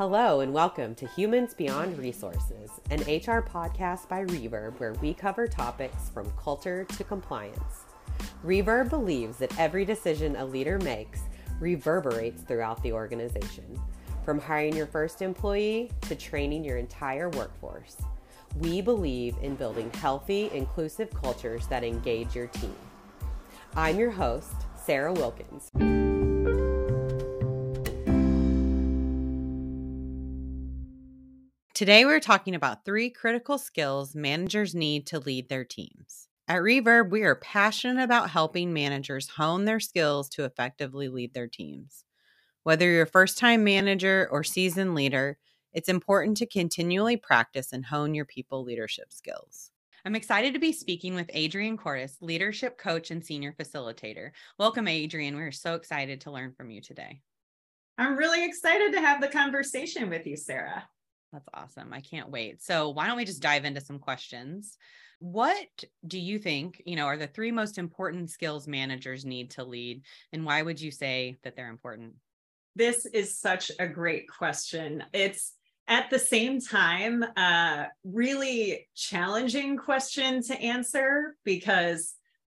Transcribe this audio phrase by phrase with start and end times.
[0.00, 5.46] Hello, and welcome to Humans Beyond Resources, an HR podcast by Reverb where we cover
[5.46, 7.84] topics from culture to compliance.
[8.42, 11.20] Reverb believes that every decision a leader makes
[11.60, 13.78] reverberates throughout the organization,
[14.24, 17.98] from hiring your first employee to training your entire workforce.
[18.58, 22.74] We believe in building healthy, inclusive cultures that engage your team.
[23.76, 25.70] I'm your host, Sarah Wilkins.
[31.80, 36.28] Today, we're talking about three critical skills managers need to lead their teams.
[36.46, 41.46] At Reverb, we are passionate about helping managers hone their skills to effectively lead their
[41.46, 42.04] teams.
[42.64, 45.38] Whether you're a first time manager or seasoned leader,
[45.72, 49.70] it's important to continually practice and hone your people leadership skills.
[50.04, 54.32] I'm excited to be speaking with Adrienne Kortas, leadership coach and senior facilitator.
[54.58, 55.36] Welcome, Adrienne.
[55.36, 57.22] We're so excited to learn from you today.
[57.96, 60.84] I'm really excited to have the conversation with you, Sarah.
[61.32, 61.92] That's awesome.
[61.92, 62.62] I can't wait.
[62.62, 64.76] So, why don't we just dive into some questions?
[65.20, 69.64] What do you think, you know, are the three most important skills managers need to
[69.64, 72.14] lead and why would you say that they're important?
[72.74, 75.04] This is such a great question.
[75.12, 75.52] It's
[75.88, 82.14] at the same time uh really challenging question to answer because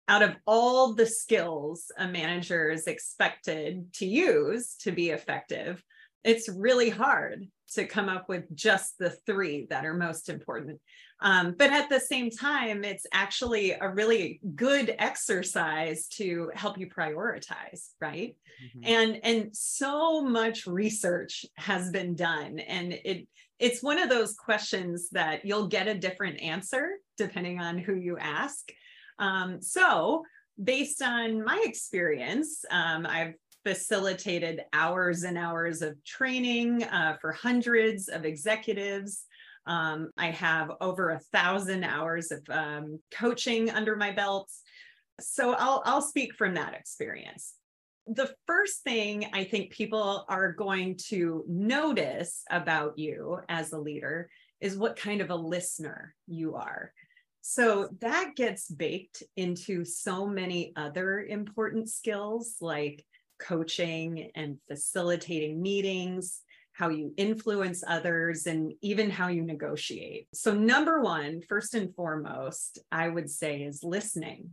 [0.07, 5.83] out of all the skills a manager is expected to use to be effective,
[6.25, 10.81] it's really hard to come up with just the three that are most important.
[11.21, 16.89] Um, but at the same time, it's actually a really good exercise to help you
[16.89, 18.37] prioritize, right?
[18.65, 18.81] Mm-hmm.
[18.85, 23.29] And and so much research has been done, and it
[23.59, 28.19] it's one of those questions that you'll get a different answer depending on who you
[28.19, 28.73] ask.
[29.21, 30.25] Um, so
[30.63, 38.09] based on my experience, um, I've facilitated hours and hours of training uh, for hundreds
[38.09, 39.25] of executives.
[39.67, 44.63] Um, I have over a thousand hours of um, coaching under my belts.
[45.21, 47.55] So I'll, I'll speak from that experience.
[48.07, 54.29] The first thing I think people are going to notice about you as a leader
[54.61, 56.93] is what kind of a listener you are.
[57.43, 63.05] So that gets baked into so many other important skills like
[63.43, 66.41] coaching and facilitating meetings,
[66.73, 70.29] how you influence others, and even how you negotiate.
[70.33, 74.51] So, number one, first and foremost, I would say is listening.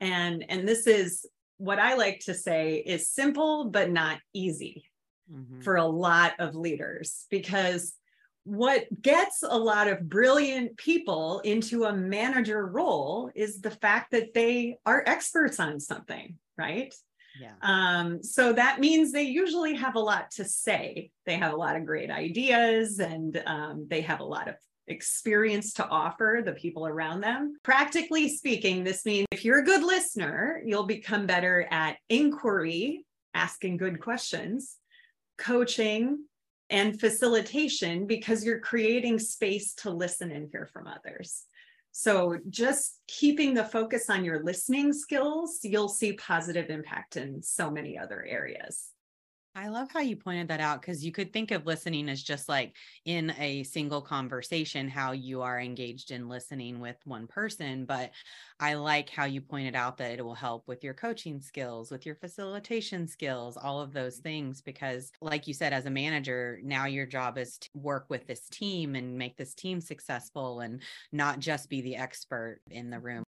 [0.00, 1.26] And, and this is
[1.56, 4.84] what I like to say is simple, but not easy
[5.32, 5.60] mm-hmm.
[5.60, 7.94] for a lot of leaders because
[8.44, 14.32] what gets a lot of brilliant people into a manager role is the fact that
[14.32, 16.94] they are experts on something, right?
[17.40, 17.52] Yeah.
[17.62, 21.10] Um, so that means they usually have a lot to say.
[21.26, 24.56] They have a lot of great ideas and um, they have a lot of
[24.88, 27.56] experience to offer the people around them.
[27.62, 33.04] Practically speaking, this means if you're a good listener, you'll become better at inquiry,
[33.34, 34.76] asking good questions,
[35.36, 36.24] coaching,
[36.70, 41.44] and facilitation because you're creating space to listen and hear from others.
[41.92, 47.70] So just keeping the focus on your listening skills, you'll see positive impact in so
[47.70, 48.88] many other areas.
[49.58, 52.48] I love how you pointed that out because you could think of listening as just
[52.48, 57.84] like in a single conversation, how you are engaged in listening with one person.
[57.84, 58.12] But
[58.60, 62.06] I like how you pointed out that it will help with your coaching skills, with
[62.06, 64.28] your facilitation skills, all of those mm-hmm.
[64.28, 64.60] things.
[64.60, 68.48] Because, like you said, as a manager, now your job is to work with this
[68.48, 73.24] team and make this team successful and not just be the expert in the room.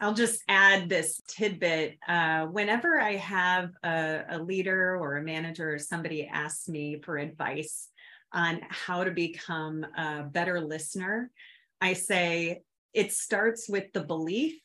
[0.00, 1.98] I'll just add this tidbit.
[2.06, 7.18] Uh, whenever I have a, a, leader or a manager or somebody asks me for
[7.18, 7.88] advice
[8.32, 11.32] on how to become a better listener,
[11.80, 12.62] I say
[12.94, 14.60] it starts with the belief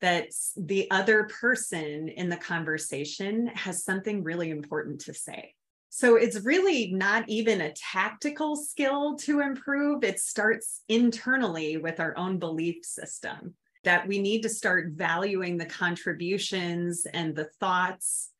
[0.00, 5.54] that the other person in the conversation has something really important to say.
[5.90, 10.02] So it's really not even a tactical skill to improve.
[10.02, 15.66] It starts internally with our own belief system that we need to start valuing the
[15.66, 18.30] contributions and the thoughts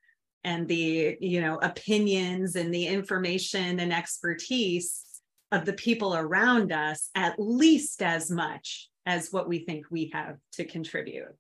[0.45, 5.05] and the you know opinions and the information and expertise
[5.51, 10.37] of the people around us at least as much as what we think we have
[10.53, 11.37] to contribute.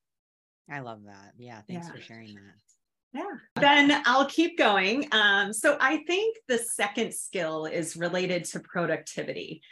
[0.70, 1.32] I love that.
[1.38, 1.92] Yeah thanks yeah.
[1.92, 2.54] for sharing that.
[3.14, 3.60] Yeah.
[3.60, 5.08] Then i'll keep going.
[5.12, 9.62] Um, so i think the second skill is related to productivity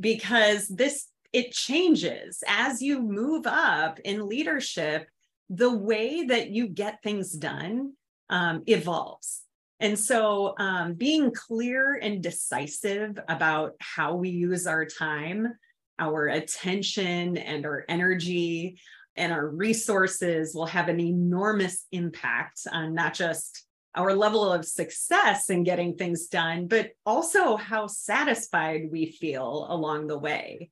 [0.00, 5.08] because this it changes as you move up in leadership
[5.50, 7.92] the way that you get things done
[8.30, 9.42] um, evolves
[9.80, 15.54] And so, um, being clear and decisive about how we use our time,
[15.98, 18.80] our attention, and our energy
[19.16, 23.64] and our resources will have an enormous impact on not just
[23.94, 30.06] our level of success in getting things done, but also how satisfied we feel along
[30.06, 30.70] the way.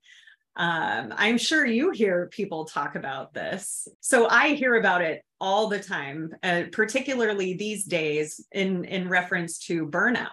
[0.56, 3.86] Um, I'm sure you hear people talk about this.
[4.00, 9.58] So I hear about it all the time, uh, particularly these days in, in reference
[9.66, 10.28] to burnout.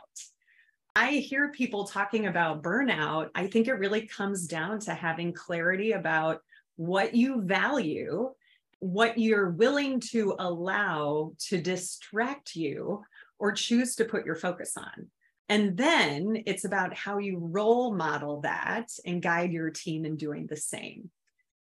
[0.95, 3.29] I hear people talking about burnout.
[3.35, 6.39] I think it really comes down to having clarity about
[6.77, 8.31] what you value,
[8.79, 13.03] what you're willing to allow to distract you
[13.39, 15.09] or choose to put your focus on.
[15.49, 20.47] And then it's about how you role model that and guide your team in doing
[20.47, 21.09] the same.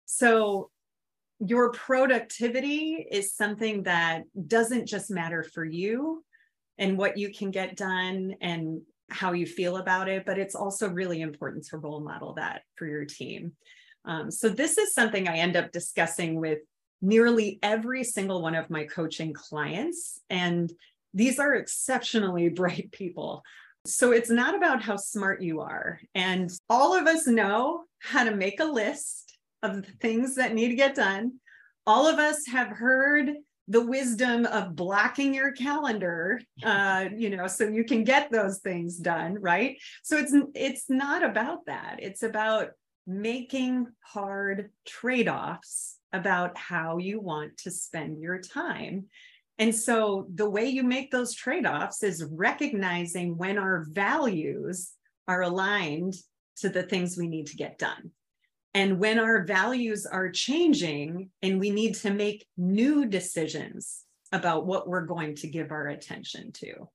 [0.06, 0.70] So,
[1.40, 6.24] your productivity is something that doesn't just matter for you
[6.78, 10.88] and what you can get done and how you feel about it, but it's also
[10.90, 13.52] really important to role model that for your team.
[14.06, 16.60] Um, so, this is something I end up discussing with
[17.02, 20.22] nearly every single one of my coaching clients.
[20.30, 20.72] And
[21.16, 23.42] these are exceptionally bright people.
[23.88, 26.00] So it's not about how smart you are.
[26.14, 30.70] And all of us know how to make a list of the things that need
[30.70, 31.34] to get done.
[31.88, 33.32] All of us have heard
[33.68, 38.98] the wisdom of blocking your calendar uh, you know so you can get those things
[38.98, 42.70] done right so it's it's not about that it's about
[43.08, 49.06] making hard trade-offs about how you want to spend your time
[49.58, 54.92] and so the way you make those trade offs is recognizing when our values
[55.28, 56.16] are aligned
[56.58, 58.12] to the things we need to get done.
[58.74, 64.04] And when our values are changing and we need to make new decisions
[64.34, 66.90] about what we're going to give our attention to.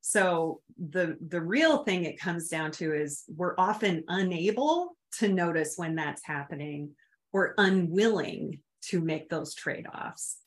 [0.00, 5.74] So the the real thing it comes down to is we're often unable to notice
[5.76, 6.90] when that's happening
[7.32, 10.38] or unwilling to make those trade-offs.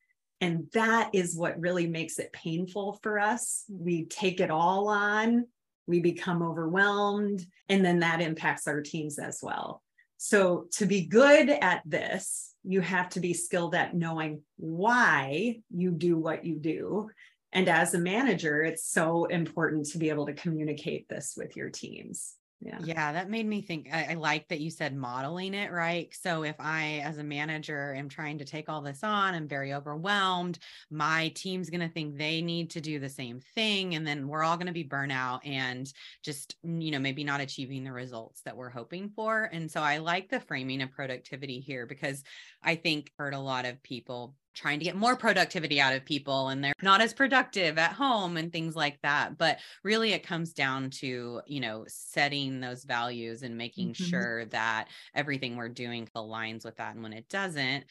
[0.42, 3.64] And that is what really makes it painful for us.
[3.70, 5.48] We take it all on,
[5.88, 9.82] we become overwhelmed, and then that impacts our teams as well.
[10.18, 15.92] So, to be good at this, you have to be skilled at knowing why you
[15.92, 17.10] do what you do.
[17.52, 21.70] And as a manager, it's so important to be able to communicate this with your
[21.70, 22.80] teams yeah.
[22.84, 26.14] Yeah that made me think I, I, like that you said modeling it right?
[26.14, 29.74] So if i as a manager am trying to take all this on i'm very
[29.74, 30.60] overwhelmed
[30.90, 34.44] my team's going to think they need to do the same thing and then we're
[34.44, 35.92] all going to be burnout and
[36.24, 39.50] just you know maybe not achieving the results that we're hoping for.
[39.52, 42.24] And so i like the framing of productivity here because
[42.64, 46.50] i think heard a lot of people trying to get more productivity out of people
[46.50, 49.38] and they're not as productive at home and things like that.
[49.38, 54.06] But really it comes down to you know setting those values and making mm-hmm.
[54.06, 56.96] sure that everything we're doing aligns with that.
[56.96, 57.86] And when it doesn't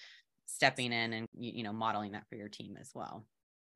[0.46, 3.24] stepping in and you know modeling that for your team as well.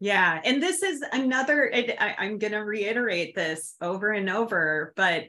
[0.01, 0.41] Yeah.
[0.45, 5.25] And this is another I, i'm going to reiterate this over and over but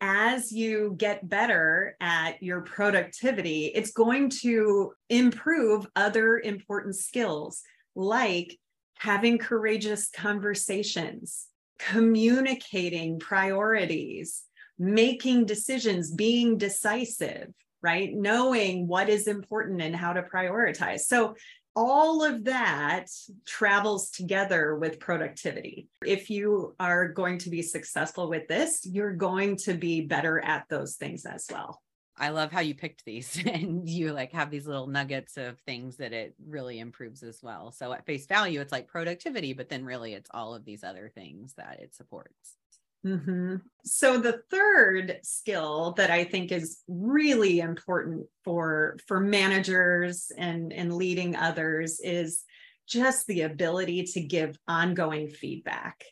[0.00, 7.62] as you get better at your productivity, it's going to improve other important skills
[7.94, 8.58] like
[8.98, 11.46] having courageous conversations,
[11.78, 14.42] communicating priorities,
[14.78, 17.48] making decisions, being decisive,
[17.82, 18.14] right?
[18.14, 21.00] Knowing what is important and how to prioritize.
[21.00, 21.34] So
[21.76, 23.08] all of that
[23.46, 25.88] travels together with productivity.
[26.04, 30.64] If you are going to be successful with this, you're going to be better at
[30.70, 31.82] those things as well.
[32.18, 35.98] I love how you picked these and you like have these little nuggets of things
[35.98, 37.72] that it really improves as well.
[37.72, 41.10] So at face value, it's like productivity, but then really it's all of these other
[41.14, 42.56] things that it supports.
[43.04, 43.56] Mm-hmm.
[43.84, 50.92] So the third skill that I think is really important for for managers and and
[50.92, 52.42] leading others is
[52.88, 56.04] just the ability to give ongoing feedback.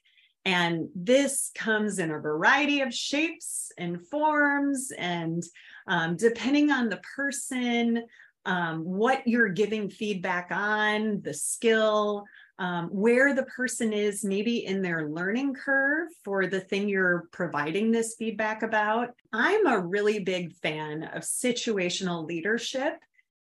[0.44, 5.42] And this comes in a variety of shapes and forms, and
[5.88, 8.04] um, depending on the person,
[8.46, 12.24] um, what you're giving feedback on, the skill,
[12.58, 17.90] um, where the person is maybe in their learning curve for the thing you're providing
[17.90, 19.10] this feedback about.
[19.32, 22.98] I'm a really big fan of situational leadership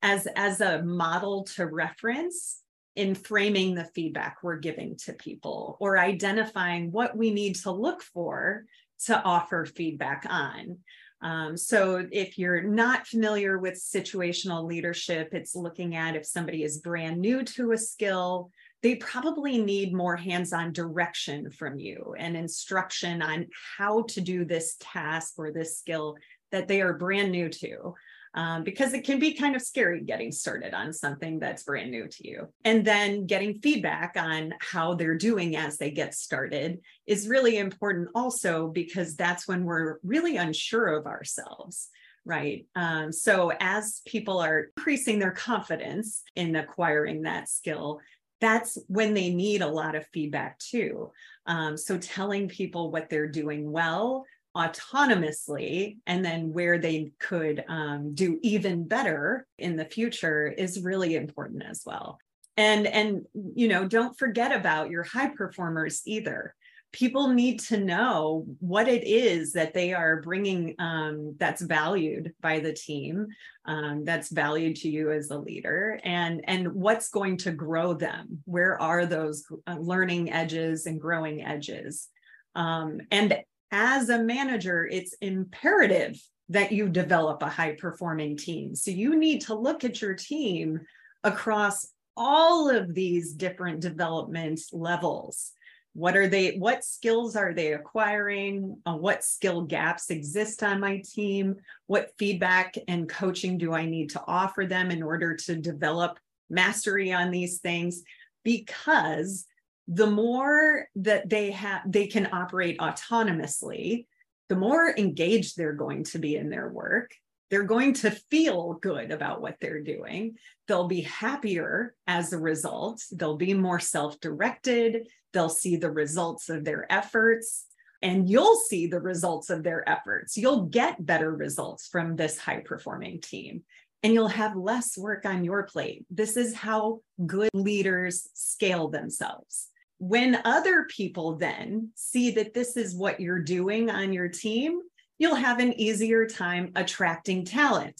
[0.01, 2.61] as, as a model to reference
[2.95, 8.01] in framing the feedback we're giving to people or identifying what we need to look
[8.01, 8.65] for
[9.05, 10.79] to offer feedback on.
[11.21, 16.77] Um, so, if you're not familiar with situational leadership, it's looking at if somebody is
[16.79, 18.51] brand new to a skill,
[18.83, 23.47] they probably need more hands on direction from you and instruction on
[23.77, 26.15] how to do this task or this skill
[26.51, 27.95] that they are brand new to.
[28.33, 32.07] Um, because it can be kind of scary getting started on something that's brand new
[32.07, 32.47] to you.
[32.63, 38.09] And then getting feedback on how they're doing as they get started is really important
[38.13, 41.89] also because that's when we're really unsure of ourselves
[42.27, 42.65] right?
[42.75, 48.01] Um, so as people are increasing their confidence in acquiring that skill,
[48.39, 51.11] that's when they need a lot of feedback too.
[51.45, 54.25] Um, so telling people what they're doing well
[54.57, 61.15] autonomously and then where they could um, do even better in the future is really
[61.15, 62.17] important as well.
[62.57, 66.55] And and you know don't forget about your high performers either.
[66.91, 72.59] People need to know what it is that they are bringing um, that's valued by
[72.59, 73.27] the team
[73.65, 78.41] um, that's valued to you as a leader and and what's going to grow them.
[78.45, 82.07] Where are those uh, learning edges and growing edges?
[82.55, 83.37] Um, and
[83.71, 86.19] as a manager it's imperative
[86.49, 88.73] that you develop a high performing team.
[88.75, 90.79] So you need to look at your team
[91.23, 95.51] across all of these different development levels.
[95.93, 98.77] What are they what skills are they acquiring?
[98.85, 101.55] Uh, what skill gaps exist on my team?
[101.87, 106.19] What feedback and coaching do i need to offer them in order to develop
[106.49, 108.03] mastery on these things?
[108.43, 109.45] Because
[109.87, 114.05] the more that they have they can operate autonomously
[114.49, 117.11] the more engaged they're going to be in their work
[117.49, 120.35] they're going to feel good about what they're doing.
[120.67, 123.01] They'll be happier as a result.
[123.11, 125.07] They'll be more self directed.
[125.33, 127.65] They'll see the results of their efforts,
[128.01, 130.37] and you'll see the results of their efforts.
[130.37, 133.63] You'll get better results from this high performing team,
[134.03, 136.05] and you'll have less work on your plate.
[136.09, 139.69] This is how good leaders scale themselves.
[139.99, 144.79] When other people then see that this is what you're doing on your team,
[145.17, 147.99] you'll have an easier time attracting talent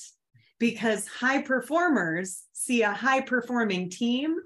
[0.59, 4.37] because high performers see a high performing team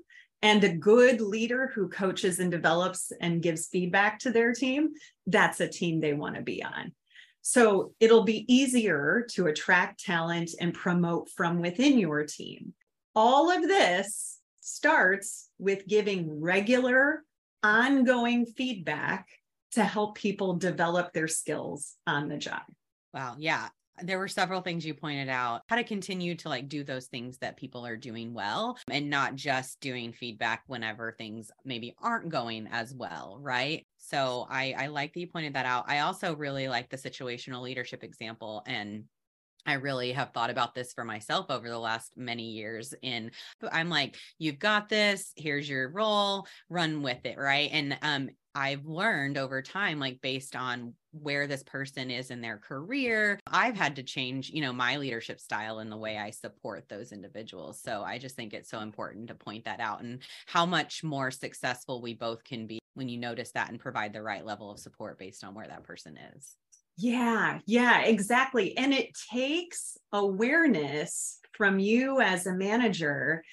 [0.41, 4.89] and a good leader who coaches and develops and gives feedback to their team.
[5.27, 6.93] That's a team they want to be on.
[7.41, 12.73] So it'll be easier to attract talent and promote from within your team.
[13.15, 17.23] All of this starts with giving regular,
[17.63, 19.27] ongoing feedback
[19.73, 22.63] to help people develop their skills on the job.
[23.13, 23.35] Wow.
[23.37, 23.69] Yeah.
[24.01, 27.37] There were several things you pointed out how to continue to like do those things
[27.39, 32.67] that people are doing well and not just doing feedback whenever things maybe aren't going
[32.71, 33.37] as well.
[33.39, 33.85] Right.
[33.97, 35.85] So I, I like that you pointed that out.
[35.87, 39.03] I also really like the situational leadership example and
[39.65, 42.93] I really have thought about this for myself over the last many years.
[43.01, 43.31] In
[43.71, 45.33] I'm like, you've got this.
[45.35, 46.47] Here's your role.
[46.69, 47.69] Run with it, right?
[47.71, 52.57] And um, I've learned over time, like based on where this person is in their
[52.57, 56.89] career, I've had to change, you know, my leadership style and the way I support
[56.89, 57.81] those individuals.
[57.81, 61.31] So I just think it's so important to point that out and how much more
[61.31, 64.79] successful we both can be when you notice that and provide the right level of
[64.79, 66.57] support based on where that person is.
[66.97, 68.77] Yeah, yeah, exactly.
[68.77, 73.43] And it takes awareness from you as a manager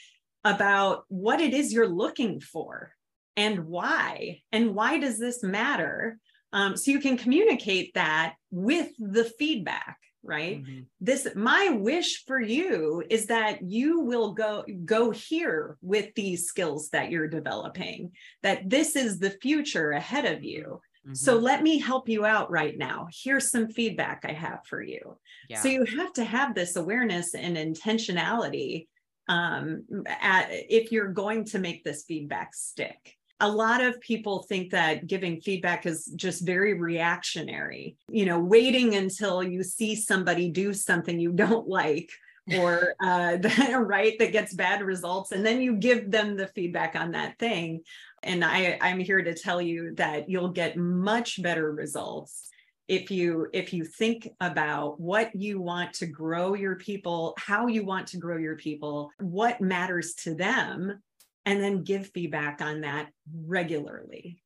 [0.45, 2.93] about what it is you're looking for
[3.37, 6.19] and why and why does this matter
[6.53, 10.81] um, so you can communicate that with the feedback right mm-hmm.
[11.01, 16.89] this my wish for you is that you will go go here with these skills
[16.91, 18.11] that you're developing
[18.43, 21.15] that this is the future ahead of you mm-hmm.
[21.15, 25.17] so let me help you out right now here's some feedback i have for you
[25.49, 25.61] yeah.
[25.61, 28.87] so you have to have this awareness and intentionality
[29.31, 34.71] um, at, if you're going to make this feedback stick a lot of people think
[34.71, 40.75] that giving feedback is just very reactionary, you know, waiting until you see somebody do
[40.75, 42.11] something you don't like
[42.57, 43.37] or uh,
[43.79, 47.83] right that gets bad results and then you give them the feedback on that thing
[48.23, 52.49] and i i'm here to tell you that you'll get much better results
[52.89, 57.85] if you if you think about what you want to grow your people how you
[57.85, 61.01] want to grow your people what matters to them
[61.49, 63.09] and then give feedback on that
[63.47, 64.43] regularly.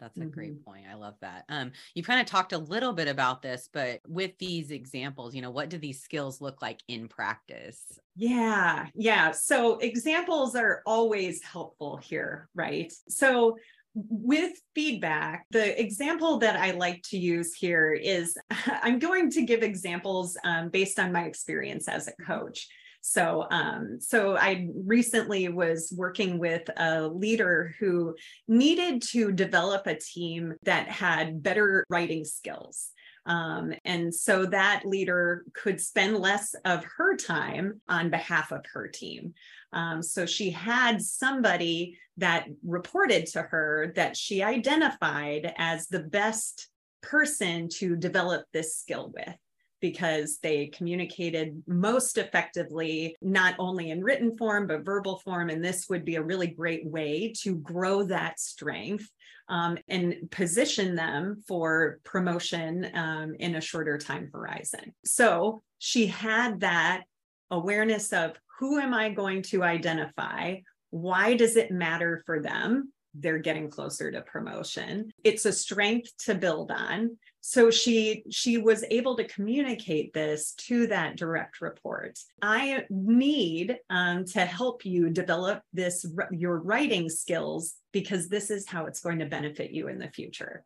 [0.00, 0.30] That's a mm-hmm.
[0.30, 0.84] great point.
[0.90, 1.44] I love that.
[1.48, 5.42] Um, you've kind of talked a little bit about this, but with these examples, you
[5.42, 7.82] know, what do these skills look like in practice?
[8.16, 9.32] Yeah, yeah.
[9.32, 12.92] So examples are always helpful here, right?
[13.08, 13.56] So
[13.94, 18.36] with feedback, the example that I like to use here is
[18.82, 22.68] I'm going to give examples um, based on my experience as a coach.
[23.00, 28.14] So, um, so I recently was working with a leader who
[28.46, 32.90] needed to develop a team that had better writing skills.
[33.26, 38.88] Um, and so that leader could spend less of her time on behalf of her
[38.88, 39.34] team.
[39.72, 46.68] Um, so she had somebody that reported to her that she identified as the best
[47.02, 49.36] person to develop this skill with
[49.80, 55.50] because they communicated most effectively, not only in written form, but verbal form.
[55.50, 59.08] And this would be a really great way to grow that strength
[59.48, 64.92] um, and position them for promotion um, in a shorter time horizon.
[65.04, 67.04] So she had that
[67.50, 70.56] awareness of who am I going to identify?
[70.90, 72.92] Why does it matter for them?
[73.20, 75.12] They're getting closer to promotion.
[75.24, 77.16] It's a strength to build on.
[77.40, 82.18] So she she was able to communicate this to that direct report.
[82.42, 88.86] I need um, to help you develop this your writing skills because this is how
[88.86, 90.64] it's going to benefit you in the future.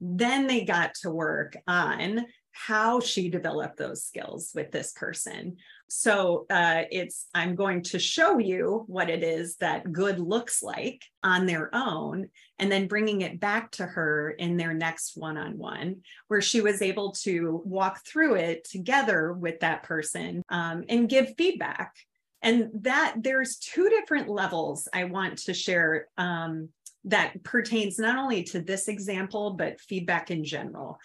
[0.00, 5.56] Then they got to work on how she developed those skills with this person.
[5.88, 11.02] So uh, it's, I'm going to show you what it is that good looks like
[11.24, 12.28] on their own,
[12.60, 16.60] and then bringing it back to her in their next one on one, where she
[16.60, 21.92] was able to walk through it together with that person um, and give feedback.
[22.40, 26.68] And that there's two different levels I want to share um,
[27.04, 30.98] that pertains not only to this example, but feedback in general.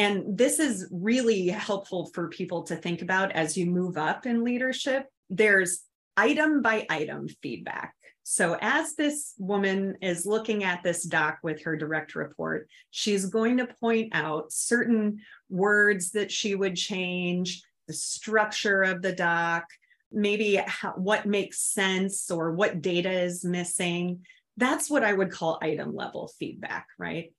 [0.00, 4.42] And this is really helpful for people to think about as you move up in
[4.42, 5.04] leadership.
[5.28, 5.82] There's
[6.16, 7.94] item by item feedback.
[8.22, 13.58] So, as this woman is looking at this doc with her direct report, she's going
[13.58, 19.66] to point out certain words that she would change, the structure of the doc,
[20.10, 24.24] maybe how, what makes sense or what data is missing.
[24.56, 27.34] That's what I would call item level feedback, right?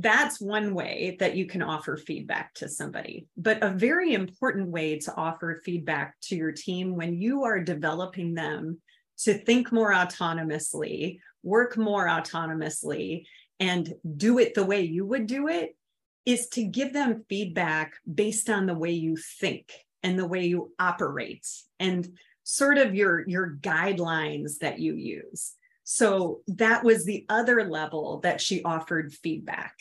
[0.00, 3.26] That's one way that you can offer feedback to somebody.
[3.36, 8.32] But a very important way to offer feedback to your team when you are developing
[8.32, 8.80] them
[9.24, 13.24] to think more autonomously, work more autonomously,
[13.58, 15.74] and do it the way you would do it
[16.24, 19.72] is to give them feedback based on the way you think
[20.04, 21.44] and the way you operate
[21.80, 22.08] and
[22.44, 25.54] sort of your your guidelines that you use
[25.90, 29.72] so that was the other level that she offered feedback.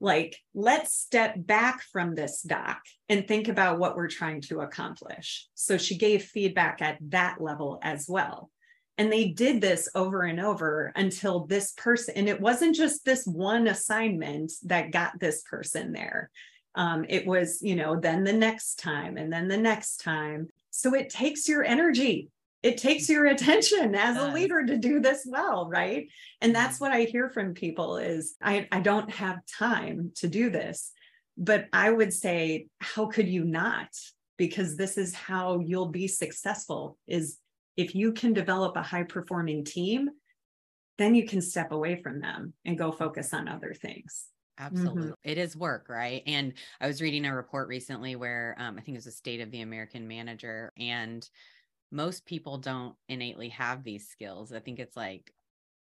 [0.00, 5.46] Like, let's step back from this doc and think about what we're trying to accomplish.
[5.54, 8.50] So she gave feedback at that level as well.
[8.96, 13.26] And they did this over and over until this person, and it wasn't just this
[13.26, 16.30] one assignment that got this person there.
[16.74, 20.48] Um, it was, you know, then the next time and then the next time.
[20.70, 22.28] So it takes your energy
[22.62, 26.08] it takes your attention as a leader to do this well right
[26.40, 26.84] and that's mm-hmm.
[26.84, 30.92] what i hear from people is i i don't have time to do this
[31.36, 33.88] but i would say how could you not
[34.36, 37.38] because this is how you'll be successful is
[37.76, 40.08] if you can develop a high performing team
[40.98, 44.26] then you can step away from them and go focus on other things
[44.58, 45.02] Absolutely.
[45.04, 45.12] Mm-hmm.
[45.30, 46.22] It is work, right?
[46.26, 49.40] And I was reading a report recently where um, I think it was a state
[49.40, 51.26] of the American manager, and
[51.90, 54.52] most people don't innately have these skills.
[54.52, 55.32] I think it's like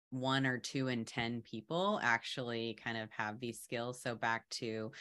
[0.09, 4.01] one or two in 10 people actually kind of have these skills.
[4.01, 4.91] So back to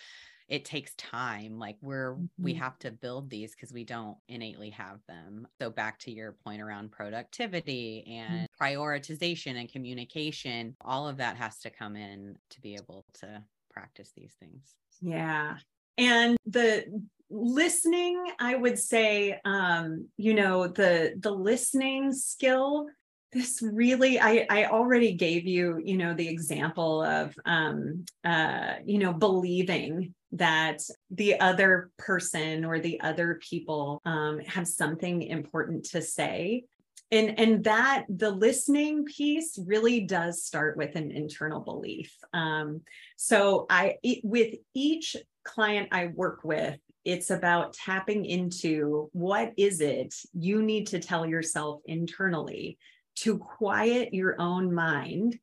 [0.49, 2.43] it takes time like we're mm-hmm.
[2.43, 6.37] we have to build these because we don't innately have them so back to your
[6.45, 8.19] point around productivity mm-hmm.
[8.19, 8.65] and mm-hmm.
[8.65, 14.13] prioritization and communication all of that has to come in to be able to practice
[14.17, 15.57] these things yeah
[15.99, 16.85] and the
[17.31, 22.87] listening i would say um you know the the listening skill
[23.33, 28.99] this really i i already gave you you know the example of um uh you
[28.99, 36.03] know believing that the other person or the other people um have something important to
[36.03, 36.65] say.
[37.13, 42.13] And and that the listening piece really does start with an internal belief.
[42.33, 42.83] Um
[43.17, 50.13] so i with each client i work with it's about tapping into what is it
[50.35, 52.77] you need to tell yourself internally
[53.15, 55.39] to quiet your own mind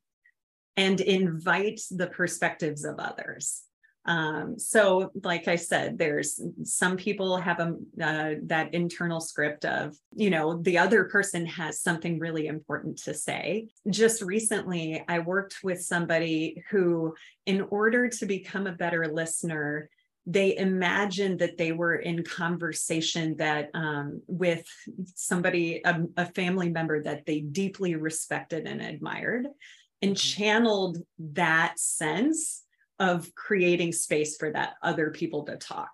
[0.76, 3.62] and invite the perspectives of others.
[4.06, 9.96] Um, so, like I said, there's some people have a uh, that internal script of,
[10.14, 13.68] you know, the other person has something really important to say.
[13.88, 17.14] Just recently, I worked with somebody who,
[17.46, 19.88] in order to become a better listener,
[20.26, 24.66] they imagined that they were in conversation that um, with
[25.14, 29.46] somebody a, a, family member that they deeply respected and admired
[30.00, 30.42] and mm-hmm.
[30.42, 32.62] channeled that sense
[32.98, 35.90] of creating space for that other people to talk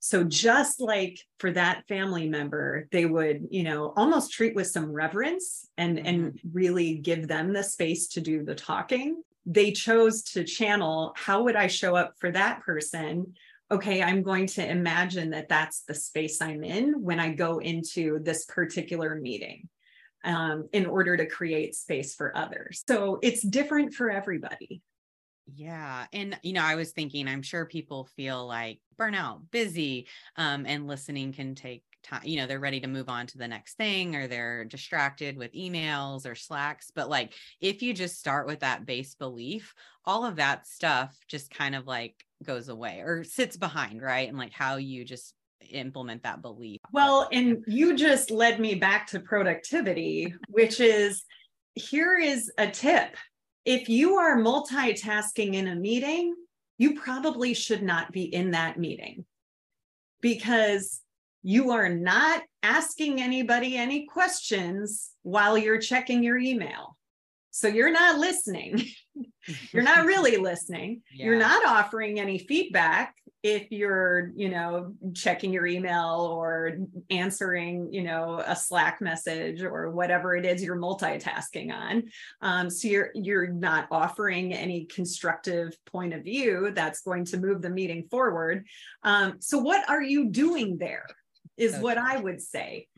[0.00, 4.90] so just like for that family member they would you know almost treat with some
[4.90, 6.06] reverence and mm-hmm.
[6.06, 11.42] and really give them the space to do the talking they chose to channel how
[11.42, 13.34] would i show up for that person
[13.70, 18.18] okay, I'm going to imagine that that's the space I'm in when I go into
[18.20, 19.68] this particular meeting
[20.24, 22.82] um, in order to create space for others.
[22.88, 24.82] So it's different for everybody.
[25.54, 26.06] Yeah.
[26.12, 30.06] And, you know, I was thinking, I'm sure people feel like burnout, busy,
[30.36, 33.48] um, and listening can take time you know they're ready to move on to the
[33.48, 38.46] next thing or they're distracted with emails or slacks but like if you just start
[38.46, 43.24] with that base belief all of that stuff just kind of like goes away or
[43.24, 44.28] sits behind right?
[44.28, 45.34] And like how you just
[45.70, 46.80] implement that belief.
[46.92, 51.24] Well and you just led me back to productivity which is
[51.74, 53.16] here is a tip.
[53.64, 56.34] If you are multitasking in a meeting
[56.78, 59.26] you probably should not be in that meeting
[60.22, 61.00] because
[61.42, 66.96] you are not asking anybody any questions while you're checking your email.
[67.50, 68.82] So you're not listening.
[69.72, 71.02] you're not really listening.
[71.12, 71.26] Yeah.
[71.26, 76.78] You're not offering any feedback if you're, you know, checking your email or
[77.10, 82.04] answering, you know, a Slack message or whatever it is you're multitasking on.
[82.42, 87.60] Um, so you're you're not offering any constructive point of view that's going to move
[87.60, 88.66] the meeting forward.
[89.02, 91.06] Um, so what are you doing there?
[91.60, 92.88] Is what I would say.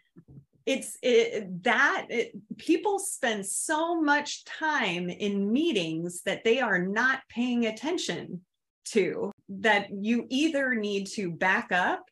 [0.64, 7.20] It's it, that it, people spend so much time in meetings that they are not
[7.29, 8.42] paying attention
[8.87, 12.05] to that you either need to back up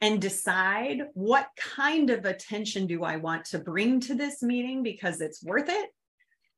[0.00, 5.20] and decide what kind of attention do I want to bring to this meeting because
[5.20, 5.90] it's worth it,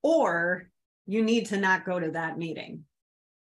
[0.03, 0.69] or
[1.07, 2.85] you need to not go to that meeting.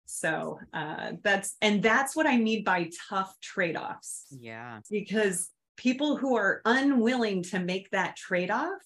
[0.06, 4.26] So uh, that's and that's what I mean by tough trade offs.
[4.30, 8.82] Yeah, because people who are unwilling to make that trade off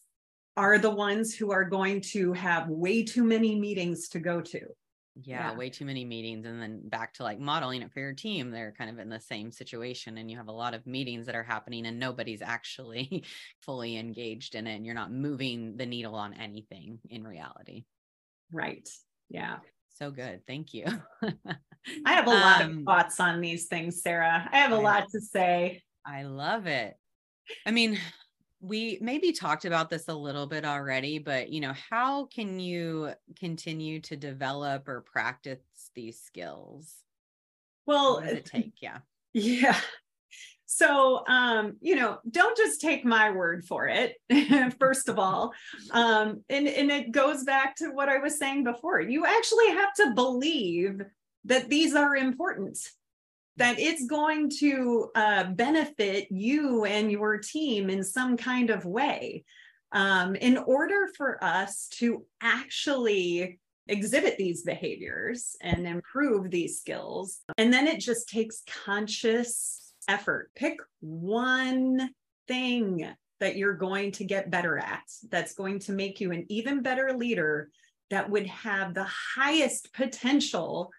[0.56, 4.60] are the ones who are going to have way too many meetings to go to.
[5.16, 6.46] Yeah, yeah, way too many meetings.
[6.46, 9.18] And then back to like modeling it for your team, they're kind of in the
[9.18, 10.18] same situation.
[10.18, 13.24] And you have a lot of meetings that are happening and nobody's actually
[13.60, 14.76] fully engaged in it.
[14.76, 17.84] And you're not moving the needle on anything in reality.
[18.52, 18.88] Right.
[19.28, 19.56] Yeah.
[19.98, 20.42] So good.
[20.46, 20.84] Thank you.
[22.06, 24.48] I have a lot um, of thoughts on these things, Sarah.
[24.52, 25.82] I have a lot to say.
[26.06, 26.96] I love it.
[27.66, 27.98] I mean,
[28.60, 33.12] we maybe talked about this a little bit already, but you know, how can you
[33.38, 35.60] continue to develop or practice
[35.94, 36.94] these skills?
[37.86, 38.72] Well, what does it take?
[38.80, 38.98] Yeah.
[39.36, 39.76] Yeah.
[40.66, 44.14] So, um, you know, don't just take my word for it,
[44.78, 45.52] first of all.
[45.90, 49.00] Um, and, and it goes back to what I was saying before.
[49.00, 51.00] You actually have to believe
[51.46, 52.78] that these are important
[53.56, 59.44] that it's going to uh, benefit you and your team in some kind of way.
[59.92, 67.72] Um, in order for us to actually exhibit these behaviors and improve these skills, and
[67.72, 70.50] then it just takes conscious effort.
[70.56, 72.10] Pick one
[72.48, 73.08] thing
[73.40, 77.12] that you're going to get better at that's going to make you an even better
[77.12, 77.70] leader
[78.10, 80.90] that would have the highest potential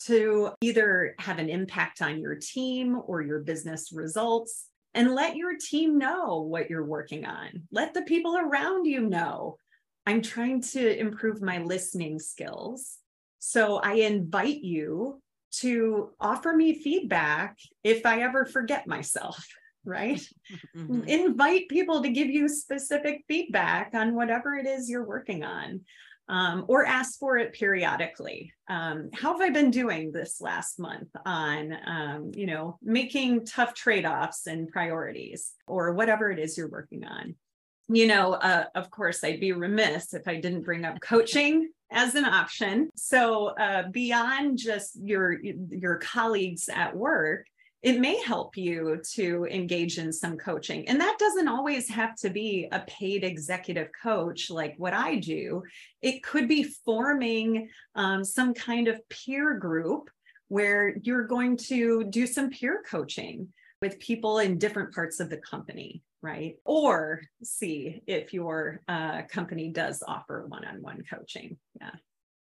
[0.00, 5.54] to either have an impact on your team or your business results and let your
[5.58, 7.64] team know what you're working on.
[7.72, 9.56] Let the people around you know.
[10.06, 12.98] I'm trying to improve my listening skills.
[13.38, 15.20] So I invite you
[15.60, 19.44] to offer me feedback if I ever forget myself,
[19.84, 20.20] right?
[20.76, 21.04] Mm-hmm.
[21.04, 25.80] Invite people to give you specific feedback on whatever it is you're working on
[26.28, 28.52] um, or ask for it periodically.
[28.68, 33.74] Um, how have I been doing this last month on, um, you know, making tough
[33.74, 37.34] trade offs and priorities or whatever it is you're working on?
[37.88, 42.14] You know, uh, of course, I'd be remiss if I didn't bring up coaching as
[42.14, 42.88] an option.
[42.96, 47.46] So uh, beyond just your your colleagues at work,
[47.84, 50.88] it may help you to engage in some coaching.
[50.88, 55.62] And that doesn't always have to be a paid executive coach like what I do.
[56.00, 60.08] It could be forming um, some kind of peer group
[60.48, 63.48] where you're going to do some peer coaching
[63.82, 66.56] with people in different parts of the company, right?
[66.64, 71.58] Or see if your uh, company does offer one on one coaching.
[71.78, 71.90] Yeah.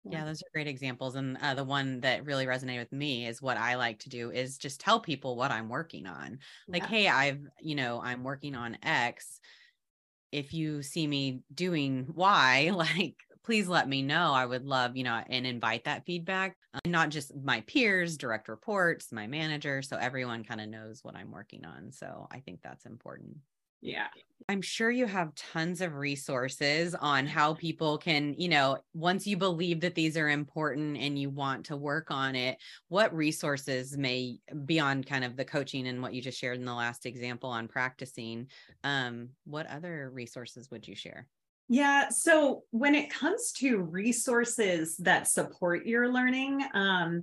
[0.04, 1.14] Yeah, those are great examples.
[1.14, 4.30] And uh, the one that really resonated with me is what I like to do
[4.30, 6.38] is just tell people what I'm working on.
[6.68, 6.88] Like, yeah.
[6.88, 9.40] hey, I've, you know, I'm working on X.
[10.32, 14.32] If you see me doing Y, like, please let me know.
[14.32, 18.48] I would love, you know, and invite that feedback, uh, not just my peers, direct
[18.48, 19.82] reports, my manager.
[19.82, 21.92] So everyone kind of knows what I'm working on.
[21.92, 23.36] So I think that's important.
[23.80, 24.08] Yeah.
[24.48, 29.36] I'm sure you have tons of resources on how people can, you know, once you
[29.36, 34.38] believe that these are important and you want to work on it, what resources may
[34.64, 37.68] beyond kind of the coaching and what you just shared in the last example on
[37.68, 38.48] practicing,
[38.82, 41.28] um, what other resources would you share?
[41.68, 42.08] Yeah.
[42.08, 47.22] So when it comes to resources that support your learning, um,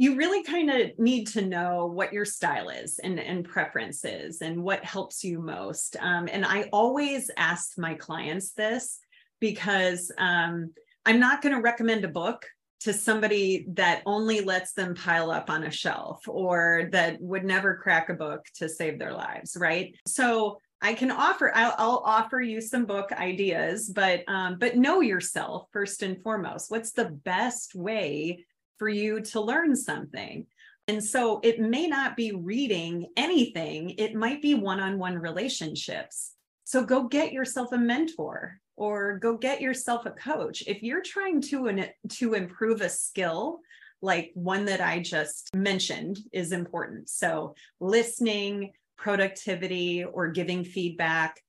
[0.00, 4.62] you really kind of need to know what your style is and, and preferences and
[4.62, 5.94] what helps you most.
[6.00, 8.98] Um, and I always ask my clients this
[9.40, 10.72] because um,
[11.04, 12.46] I'm not going to recommend a book
[12.80, 17.76] to somebody that only lets them pile up on a shelf or that would never
[17.76, 19.94] crack a book to save their lives, right?
[20.06, 25.02] So I can offer, I'll, I'll, offer you some book ideas, but um, but know
[25.02, 26.70] yourself first and foremost.
[26.70, 28.46] What's the best way
[28.80, 30.46] for you to learn something?
[30.88, 36.32] And so it may not be reading anything, it might be one-on-one relationships.
[36.64, 40.64] So go get yourself a mentor or go get yourself a coach.
[40.66, 43.60] If you're trying to, to improve a skill,
[44.00, 47.10] like one that I just mentioned is important.
[47.10, 51.40] So listening, productivity or giving feedback,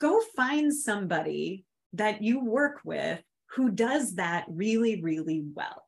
[0.00, 3.22] go find somebody that you work with
[3.54, 5.83] who does that really, really well.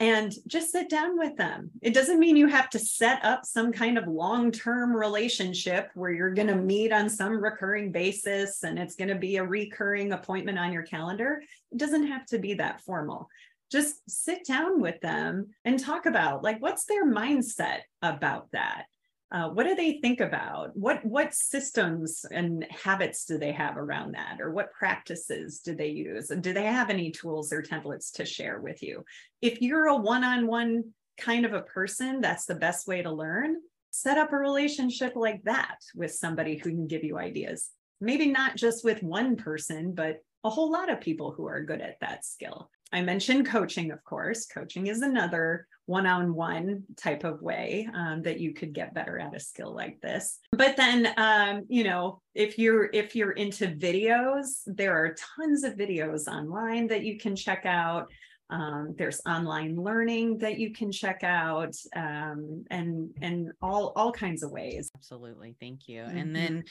[0.00, 1.70] And just sit down with them.
[1.80, 6.10] It doesn't mean you have to set up some kind of long term relationship where
[6.10, 10.12] you're going to meet on some recurring basis and it's going to be a recurring
[10.12, 11.42] appointment on your calendar.
[11.70, 13.28] It doesn't have to be that formal
[13.72, 18.84] just sit down with them and talk about like what's their mindset about that
[19.32, 20.76] uh, what do they think about?
[20.76, 24.40] What what systems and habits do they have around that?
[24.40, 26.30] Or what practices do they use?
[26.30, 29.04] And do they have any tools or templates to share with you?
[29.42, 30.84] If you're a one-on-one
[31.18, 33.56] kind of a person that's the best way to learn.
[33.90, 37.70] Set up a relationship like that with somebody who can give you ideas.
[38.00, 41.80] Maybe not just with one person but a whole lot of people who are good
[41.80, 44.46] at that skill I mentioned coaching, of course.
[44.46, 49.18] Coaching is another one on one type of way um, that you could get better
[49.18, 50.38] at a skill like this.
[50.52, 55.74] But then, um, you know, if you're if you're into videos, there are tons of
[55.74, 58.06] videos online that you can check out.
[58.50, 64.42] Um, there's online learning that you can check out um, and and all all kinds
[64.42, 66.18] of ways absolutely thank you mm-hmm.
[66.18, 66.64] and then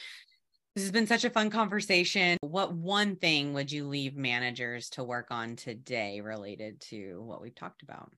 [0.74, 2.36] this has been such a fun conversation.
[2.40, 7.54] What one thing would you leave managers to work on today related to what we've
[7.54, 8.12] talked about?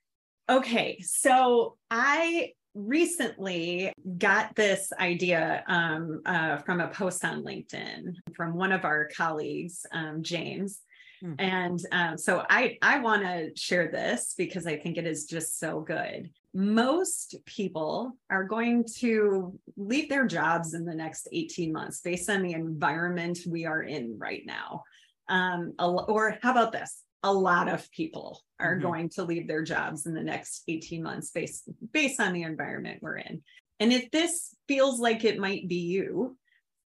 [0.48, 8.54] Okay, so I recently got this idea um, uh, from a post on LinkedIn from
[8.54, 10.80] one of our colleagues, um, James.
[11.24, 11.34] Mm-hmm.
[11.38, 15.58] And um, so I I want to share this because I think it is just
[15.58, 22.00] so good most people are going to leave their jobs in the next 18 months
[22.00, 24.82] based on the environment we are in right now.
[25.28, 27.02] Um, or how about this?
[27.22, 28.86] A lot of people are mm-hmm.
[28.86, 33.02] going to leave their jobs in the next 18 months based, based on the environment
[33.02, 33.42] we're in.
[33.78, 36.38] And if this feels like it might be you,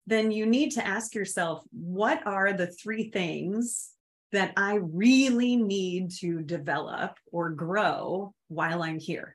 [0.06, 3.90] then you need to ask yourself what are the three things
[4.32, 9.34] that I really need to develop or grow while I'm here?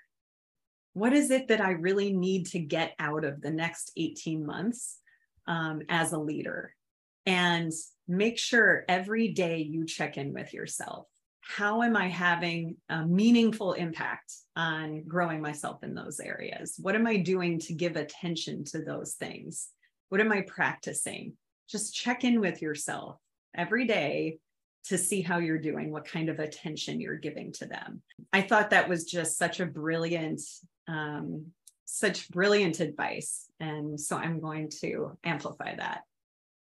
[0.95, 4.97] what is it that I really need to get out of the next 18 months
[5.45, 6.73] um, as a leader?
[7.25, 7.71] And
[8.07, 11.07] make sure every day you check in with yourself.
[11.41, 16.75] How am I having a meaningful impact on growing myself in those areas?
[16.79, 19.67] What am I doing to give attention to those things?
[20.07, 21.33] What am I practicing?
[21.69, 23.17] Just check in with yourself
[23.53, 24.37] every day
[24.87, 28.01] to see how you're doing, what kind of attention you're giving to them.
[28.31, 30.41] I thought that was just such a brilliant
[30.87, 31.47] um,
[31.85, 33.49] such brilliant advice.
[33.59, 36.01] And so I'm going to amplify that.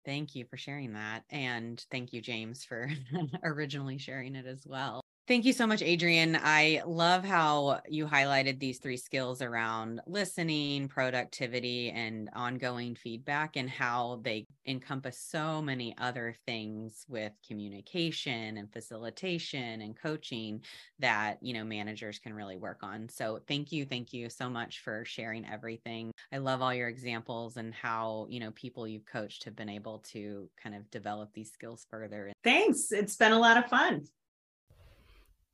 [0.04, 1.24] Thank you for sharing that.
[1.30, 2.90] And thank you, James, for
[3.44, 5.02] originally sharing it as well.
[5.30, 6.36] Thank you so much, Adrienne.
[6.42, 13.70] I love how you highlighted these three skills around listening, productivity, and ongoing feedback, and
[13.70, 20.64] how they encompass so many other things with communication and facilitation and coaching
[20.98, 23.08] that you know managers can really work on.
[23.08, 26.10] So, thank you, thank you so much for sharing everything.
[26.32, 30.00] I love all your examples and how you know people you've coached have been able
[30.10, 32.32] to kind of develop these skills further.
[32.42, 32.90] Thanks.
[32.90, 34.08] It's been a lot of fun.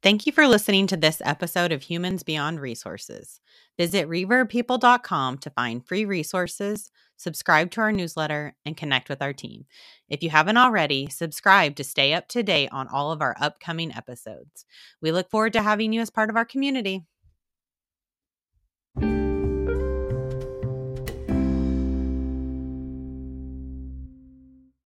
[0.07, 3.40] Thank you for listening to this episode of Humans Beyond Resources.
[3.77, 9.64] Visit reverbpeople.com to find free resources, subscribe to our newsletter, and connect with our team.
[10.09, 13.92] If you haven't already, subscribe to stay up to date on all of our upcoming
[13.92, 14.64] episodes.
[15.03, 17.03] We look forward to having you as part of our community.